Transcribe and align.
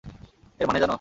এর 0.59 0.65
মানে 0.67 0.79
জানো? 0.79 0.89